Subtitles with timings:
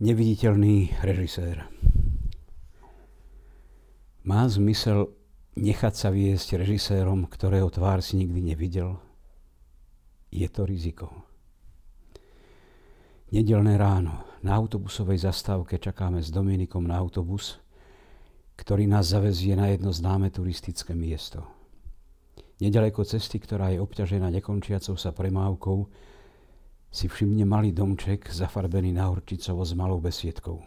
[0.00, 1.68] Neviditeľný režisér.
[4.24, 5.12] Má zmysel
[5.60, 8.96] nechať sa viesť režisérom, ktorého tvár si nikdy nevidel?
[10.32, 11.28] Je to riziko.
[13.28, 14.24] Nedelné ráno.
[14.40, 17.60] Na autobusovej zastávke čakáme s Dominikom na autobus,
[18.56, 21.44] ktorý nás zavezie na jedno známe turistické miesto.
[22.56, 25.78] Nedaleko cesty, ktorá je obťažená nekončiacou sa premávkou,
[26.90, 30.58] si všimne malý domček zafarbený na horčicovo s malou besiedkou.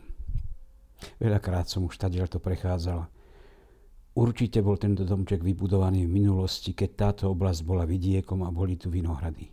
[1.19, 3.03] Veľakrát som už to prechádzal.
[4.15, 8.87] Určite bol tento domček vybudovaný v minulosti, keď táto oblasť bola vidiekom a boli tu
[8.87, 9.51] vinohrady.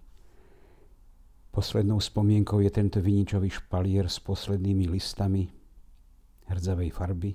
[1.51, 5.51] Poslednou spomienkou je tento viničový špalier s poslednými listami
[6.47, 7.35] hrdzavej farby,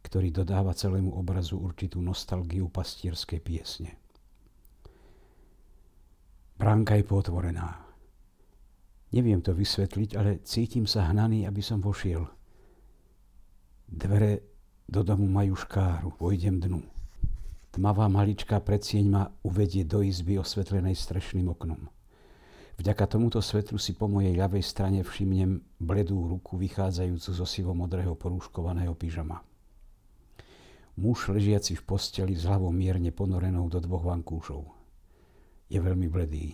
[0.00, 4.00] ktorý dodáva celému obrazu určitú nostalgiu pastierskej piesne.
[6.56, 7.85] Bránka je potvorená.
[9.16, 12.28] Neviem to vysvetliť, ale cítim sa hnaný, aby som vošiel.
[13.88, 14.44] Dvere
[14.84, 16.84] do domu majú škáru, vojdem dnu.
[17.72, 21.88] Tmavá maličká predsieň ma uvedie do izby osvetlenej strešným oknom.
[22.76, 28.92] Vďaka tomuto svetlu si po mojej ľavej strane všimnem bledú ruku vychádzajúcu zo sivo-modrého porúškovaného
[28.92, 29.40] pyžama.
[31.00, 34.60] Muž ležiaci v posteli s hlavou mierne ponorenou do dvoch vankúšov.
[35.72, 36.52] Je veľmi bledý.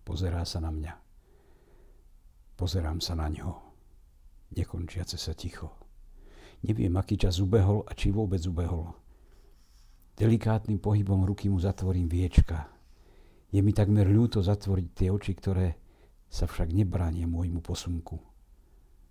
[0.00, 1.09] Pozerá sa na mňa.
[2.60, 3.56] Pozerám sa na ňo.
[4.52, 5.80] Nekončiace sa ticho.
[6.60, 8.92] Neviem, aký čas ubehol a či vôbec ubehol.
[10.12, 12.68] Delikátnym pohybom ruky mu zatvorím viečka.
[13.48, 15.72] Je mi takmer ľúto zatvoriť tie oči, ktoré
[16.28, 18.20] sa však nebránia môjmu posunku.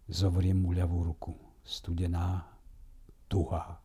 [0.05, 1.33] Zovriem mu ľavú ruku.
[1.65, 2.45] Studená,
[3.25, 3.81] tuhá.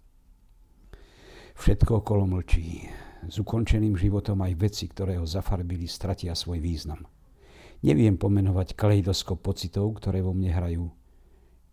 [1.56, 2.84] Všetko okolo mlčí.
[3.24, 7.13] S ukončeným životom aj veci, ktoré ho zafarbili, stratia svoj význam.
[7.84, 10.84] Neviem pomenovať kaleidoskop pocitov, ktoré vo mne hrajú.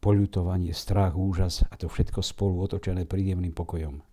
[0.03, 4.03] Poľutovanie, strach, úžas a to všetko spolu otočené príjemným pokojom.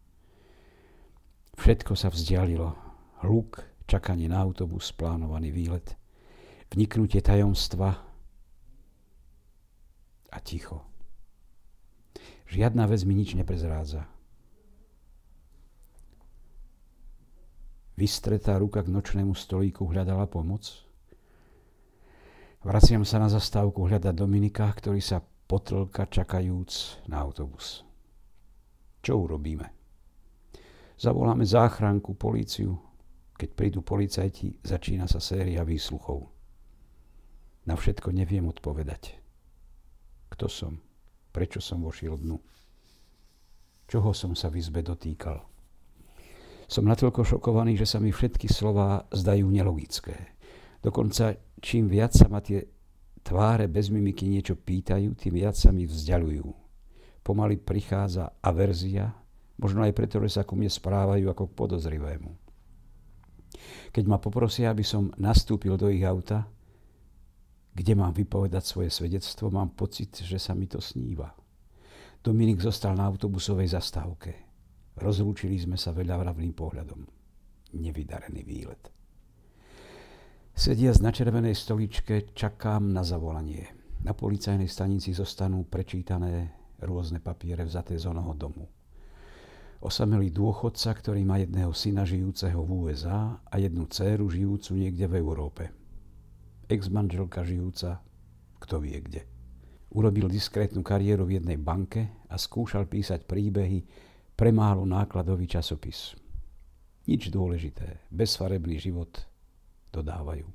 [1.58, 2.70] Všetko sa vzdialilo.
[3.26, 5.98] Hluk, čakanie na autobus, plánovaný výlet,
[6.70, 7.90] vniknutie tajomstva
[10.30, 10.86] a ticho.
[12.46, 14.06] Žiadna vec mi nič neprezrádza.
[17.98, 20.87] Vystretá ruka k nočnému stolíku hľadala pomoc?
[22.68, 27.80] Vraciam sa na zastávku hľadať Dominika, ktorý sa potlka čakajúc na autobus.
[29.00, 29.64] Čo urobíme?
[31.00, 32.76] Zavoláme záchranku, políciu.
[33.40, 36.28] Keď prídu policajti, začína sa séria výsluchov.
[37.64, 39.16] Na všetko neviem odpovedať.
[40.28, 40.76] Kto som?
[41.32, 42.36] Prečo som vošiel dnu?
[43.88, 45.40] Čoho som sa v izbe dotýkal?
[46.68, 50.36] Som natoľko šokovaný, že sa mi všetky slová zdajú nelogické.
[50.84, 52.64] Dokonca čím viac sa ma tie
[53.22, 56.48] tváre bez mimiky niečo pýtajú, tým viac sa mi vzdialujú.
[57.20, 59.12] Pomaly prichádza averzia,
[59.60, 62.30] možno aj preto, že sa ku mne správajú ako k podozrivému.
[63.92, 66.48] Keď ma poprosia, aby som nastúpil do ich auta,
[67.76, 71.30] kde mám vypovedať svoje svedectvo, mám pocit, že sa mi to sníva.
[72.18, 74.34] Dominik zostal na autobusovej zastávke.
[74.98, 77.00] Rozlúčili sme sa veľa vravným pohľadom.
[77.78, 78.97] Nevydarený výlet.
[80.58, 83.70] Sediac na červenej stoličke čakám na zavolanie.
[84.02, 86.50] Na policajnej stanici zostanú prečítané
[86.82, 88.66] rôzne papiere vzaté z onoho domu.
[89.78, 95.14] Osamelý dôchodca, ktorý má jedného syna žijúceho v USA a jednu dceru žijúcu niekde v
[95.22, 95.70] Európe.
[96.66, 98.02] Ex-manželka žijúca,
[98.58, 99.30] kto vie kde.
[99.94, 103.86] Urobil diskrétnu kariéru v jednej banke a skúšal písať príbehy
[104.34, 106.18] pre málo nákladový časopis.
[107.06, 109.27] Nič dôležité, bezfarebný život
[109.90, 110.46] dodávajú.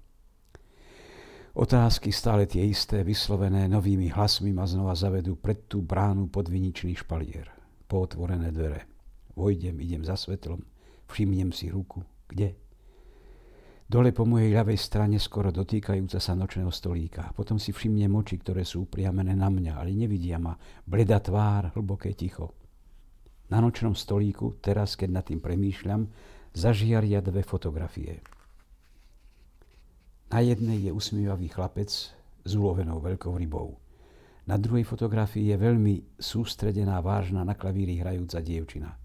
[1.53, 7.45] Otázky stále tie isté, vyslovené novými hlasmi ma znova zavedú pred tú bránu podviničný špalier.
[7.85, 8.89] Po otvorené dvere.
[9.37, 10.65] Vojdem, idem za svetlom,
[11.05, 12.01] všimnem si ruku.
[12.25, 12.57] Kde?
[13.85, 17.29] Dole po mojej ľavej strane skoro dotýkajúca sa nočného stolíka.
[17.37, 20.57] Potom si všimnem oči, ktoré sú upriamené na mňa, ale nevidia ma.
[20.81, 22.57] Bleda tvár, hlboké ticho.
[23.53, 26.09] Na nočnom stolíku, teraz keď nad tým premýšľam,
[26.57, 28.25] zažiaria dve fotografie.
[30.33, 31.93] Na jednej je usmievavý chlapec
[32.41, 33.77] s ulovenou veľkou rybou.
[34.49, 38.97] Na druhej fotografii je veľmi sústredená, vážna, na klavíri hrajúca dievčina.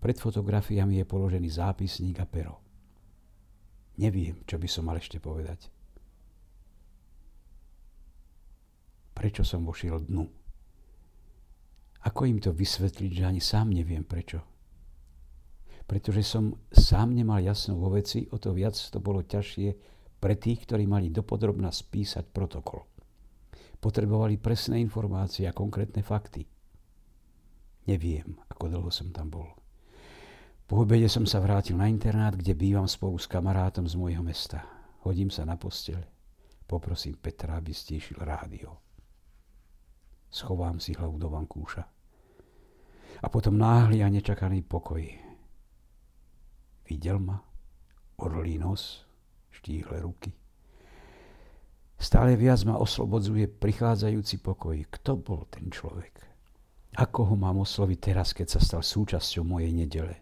[0.00, 2.56] Pred fotografiami je položený zápisník a pero.
[4.00, 5.68] Neviem, čo by som mal ešte povedať.
[9.12, 10.24] Prečo som vošiel dnu?
[12.08, 14.40] Ako im to vysvetliť, že ani sám neviem prečo?
[15.84, 20.66] Pretože som sám nemal jasno vo veci, o to viac to bolo ťažšie pre tých,
[20.66, 22.86] ktorí mali dopodrobna spísať protokol.
[23.78, 26.42] Potrebovali presné informácie a konkrétne fakty.
[27.86, 29.48] Neviem, ako dlho som tam bol.
[30.68, 34.60] Po obede som sa vrátil na internát, kde bývam spolu s kamarátom z môjho mesta.
[35.06, 36.04] Hodím sa na posteľ.
[36.68, 38.76] Poprosím Petra, aby stíšil rádio.
[40.28, 41.80] Schovám si hlavu do vankúša.
[43.24, 45.00] A potom náhly a nečakaný pokoj.
[46.84, 47.40] Videl ma?
[48.20, 49.07] Orlý nos,
[49.58, 50.30] štíhle ruky.
[51.98, 54.78] Stále viac ma oslobodzuje prichádzajúci pokoj.
[54.86, 56.14] Kto bol ten človek?
[56.94, 60.14] Ako ho mám osloviť teraz, keď sa stal súčasťou mojej nedele?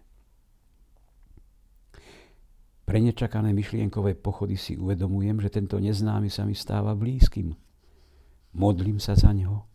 [2.87, 7.53] Pre nečakané myšlienkové pochody si uvedomujem, že tento neznámy sa mi stáva blízkym.
[8.57, 9.67] Modlím sa za ňo,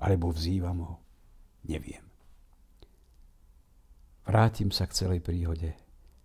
[0.00, 0.94] alebo vzývam ho.
[1.66, 2.00] Neviem.
[4.22, 5.74] Vrátim sa k celej príhode.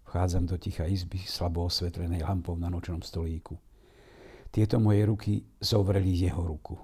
[0.07, 3.59] Vchádzam do ticha izby, slabo osvetlenej lampou na nočnom stolíku.
[4.47, 6.79] Tieto moje ruky zovreli jeho ruku.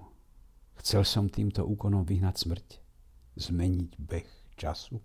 [0.84, 2.68] Chcel som týmto úkonom vyhnať smrť,
[3.40, 4.30] zmeniť beh
[4.60, 5.00] času.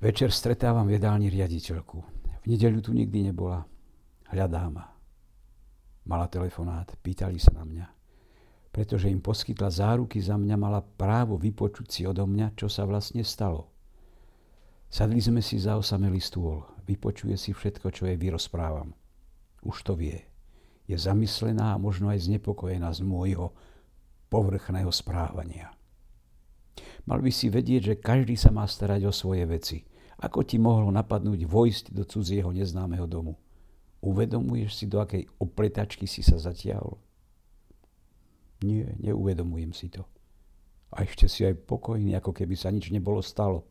[0.00, 1.98] Večer stretávam v jedálni riaditeľku.
[2.40, 3.68] V nedeľu tu nikdy nebola.
[4.32, 4.88] Hľadá ma.
[6.08, 7.86] Mala telefonát, pýtali sa na mňa.
[8.72, 13.20] Pretože im poskytla záruky za mňa, mala právo vypočuť si odo mňa, čo sa vlastne
[13.20, 13.73] stalo.
[14.94, 16.62] Sadli sme si za osamelý stôl.
[16.86, 18.94] Vypočuje si všetko, čo jej vyrozprávam
[19.64, 20.20] už to vie.
[20.84, 23.56] Je zamyslená a možno aj znepokojená z môjho
[24.28, 25.72] povrchného správania.
[27.08, 29.88] Mal by si vedieť, že každý sa má starať o svoje veci.
[30.20, 33.40] Ako ti mohlo napadnúť vojsť do cudzieho neznámeho domu?
[34.04, 37.00] Uvedomuješ si, do akej opletačky si sa zatiahol?
[38.64, 40.04] Nie, neuvedomujem si to.
[40.92, 43.64] A ešte si aj pokojný, ako keby sa nič nebolo stalo.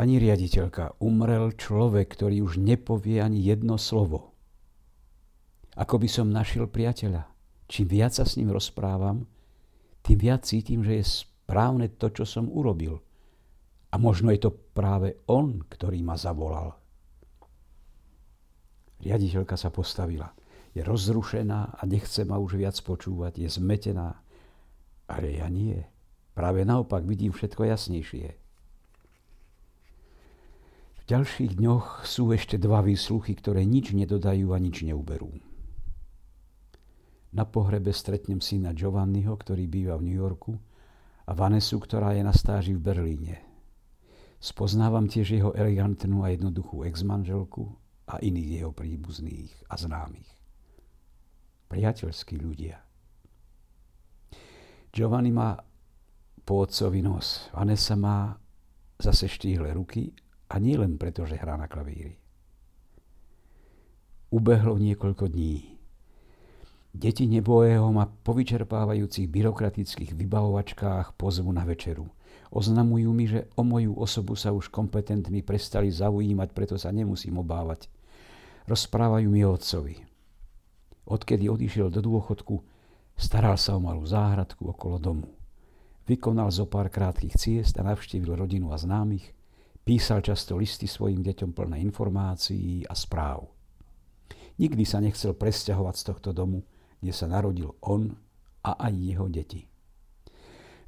[0.00, 4.32] Pani riaditeľka, umrel človek, ktorý už nepovie ani jedno slovo.
[5.76, 7.28] Ako by som našiel priateľa.
[7.68, 9.28] Čím viac sa s ním rozprávam,
[10.00, 12.96] tým viac cítim, že je správne to, čo som urobil.
[13.92, 16.80] A možno je to práve on, ktorý ma zavolal.
[19.04, 20.32] Riaditeľka sa postavila.
[20.72, 23.44] Je rozrušená a nechce ma už viac počúvať.
[23.44, 24.16] Je zmetená.
[25.12, 25.76] Ale ja nie.
[26.32, 28.40] Práve naopak vidím všetko jasnejšie
[31.10, 35.34] ďalších dňoch sú ešte dva výsluchy, ktoré nič nedodajú a nič neuberú.
[37.34, 40.54] Na pohrebe stretnem syna Giovanniho, ktorý býva v New Yorku,
[41.26, 43.42] a Vanesu, ktorá je na stáži v Berlíne.
[44.38, 47.70] Spoznávam tiež jeho elegantnú a jednoduchú exmanželku
[48.06, 50.30] a iných jeho príbuzných a známych.
[51.70, 52.82] Priateľskí ľudia.
[54.90, 55.54] Giovanni má
[56.42, 58.34] po otcovi nos, Vanessa má
[58.98, 60.10] zase štíhle ruky
[60.50, 62.18] a nie len preto, že hrá na klavíri.
[64.34, 65.78] Ubehlo niekoľko dní.
[66.90, 72.10] Deti nebojeho ma po vyčerpávajúcich byrokratických vybavovačkách pozvu na večeru.
[72.50, 77.86] Oznamujú mi, že o moju osobu sa už kompetentní prestali zaujímať, preto sa nemusím obávať.
[78.66, 80.02] Rozprávajú mi o otcovi.
[81.06, 82.58] Odkedy odišiel do dôchodku,
[83.14, 85.30] staral sa o malú záhradku okolo domu.
[86.10, 89.30] Vykonal zo pár krátkých ciest a navštívil rodinu a známych–
[89.84, 93.48] Písal často listy svojim deťom plné informácií a správ.
[94.60, 96.60] Nikdy sa nechcel presťahovať z tohto domu,
[97.00, 98.12] kde sa narodil on
[98.60, 99.64] a aj jeho deti.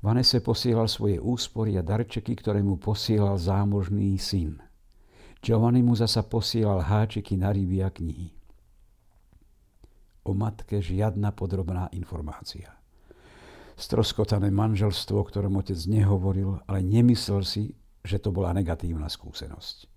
[0.03, 4.59] Vanese posielal svoje úspory a darčeky, ktoré mu posielal zámožný syn.
[5.39, 8.35] Giovanni mu zasa posielal háčiky na ryby a knihy.
[10.27, 12.71] O matke žiadna podrobná informácia.
[13.75, 19.91] Stroskotané manželstvo, o ktorom otec nehovoril, ale nemyslel si, že to bola negatívna skúsenosť.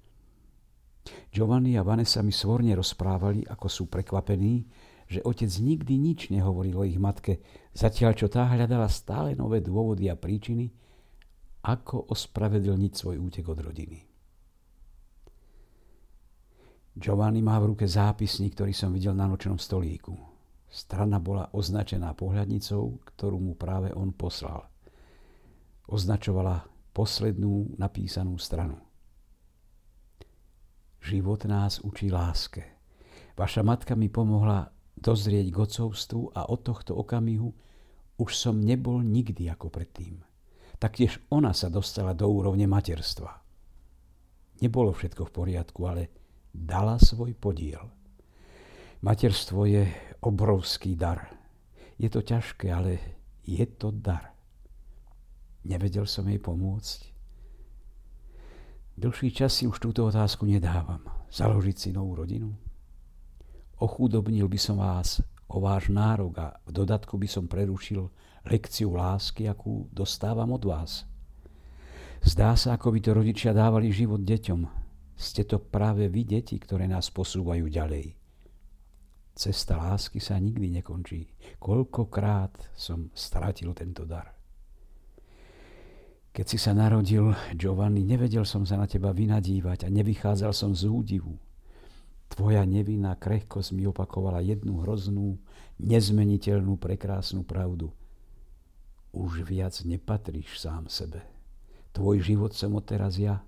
[1.29, 4.65] Giovanni a Vanessa mi svorne rozprávali, ako sú prekvapení,
[5.05, 7.41] že otec nikdy nič nehovoril o ich matke,
[7.77, 10.65] zatiaľ čo tá hľadala stále nové dôvody a príčiny,
[11.65, 13.99] ako ospravedlniť svoj útek od rodiny.
[16.95, 20.15] Giovanni má v ruke zápisník, ktorý som videl na nočnom stolíku.
[20.71, 24.63] Strana bola označená pohľadnicou, ktorú mu práve on poslal.
[25.91, 28.79] Označovala poslednú napísanú stranu.
[31.03, 32.63] Život nás učí láske.
[33.35, 37.51] Vaša matka mi pomohla dozrieť k ocovstvu a od tohto okamihu
[38.15, 40.23] už som nebol nikdy ako predtým.
[40.79, 43.43] Taktiež ona sa dostala do úrovne materstva.
[44.63, 46.03] Nebolo všetko v poriadku, ale
[46.55, 47.83] dala svoj podiel.
[49.03, 49.83] Materstvo je
[50.23, 51.27] obrovský dar.
[51.99, 52.91] Je to ťažké, ale
[53.43, 54.34] je to dar.
[55.65, 56.99] Nevedel som jej pomôcť.
[58.95, 61.01] Dlhší čas si už túto otázku nedávam.
[61.33, 62.53] Založiť si novú rodinu?
[63.81, 65.19] Ochudobnil by som vás
[65.49, 68.07] o váš nárok a v dodatku by som prerušil
[68.45, 71.03] lekciu lásky, akú dostávam od vás.
[72.21, 74.61] Zdá sa, ako by to rodičia dávali život deťom.
[75.17, 78.15] Ste to práve vy, deti, ktoré nás posúvajú ďalej.
[79.35, 81.27] Cesta lásky sa nikdy nekončí.
[81.59, 84.34] Koľkokrát som stratil tento dar.
[86.35, 90.91] Keď si sa narodil, Giovanni, nevedel som sa na teba vynadívať a nevychádzal som z
[90.91, 91.39] údivu.
[92.27, 95.39] Tvoja nevinná krehkosť mi opakovala jednu hroznú,
[95.79, 97.87] nezmeniteľnú, prekrásnu pravdu.
[99.15, 101.23] Už viac nepatríš sám sebe.
[101.95, 103.39] Tvoj život som odteraz ja.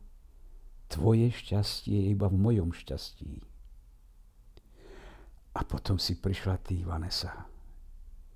[0.87, 3.43] Tvoje šťastie je iba v mojom šťastí.
[5.59, 7.51] A potom si prišla ty, Vanessa.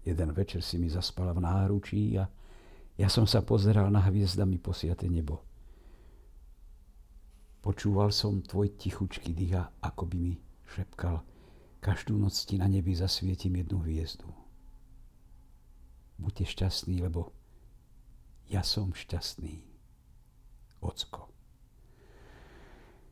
[0.03, 2.27] Jeden večer si mi zaspala v náručí a
[3.01, 5.41] ja som sa pozeral na hviezdami posiate nebo.
[7.65, 10.37] Počúval som tvoj tichučký dýcha, ako by mi
[10.69, 11.25] šepkal,
[11.81, 14.29] každú noc ti na nebi zasvietím jednu hviezdu.
[16.21, 17.33] Buďte šťastní, lebo
[18.53, 19.65] ja som šťastný.
[20.81, 21.29] Ocko.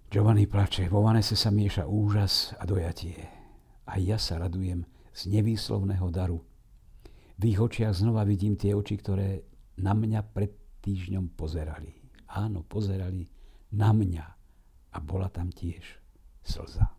[0.10, 3.25] Giovanni plače, vo Vanese sa mieša úžas a dojatie.
[3.89, 6.46] A ja sa radujem z nevýslovného daru.
[7.41, 9.48] V ich očiach znova vidím tie oči, ktoré
[9.79, 10.51] na mňa pred
[10.83, 11.95] týždňom pozerali.
[12.29, 13.25] Áno, pozerali
[13.74, 14.25] na mňa.
[14.89, 15.81] A bola tam tiež
[16.41, 16.98] slza.